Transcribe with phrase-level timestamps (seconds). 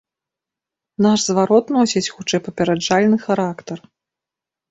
[1.05, 3.77] Наш зварот носіць хутчэй папераджальны характар.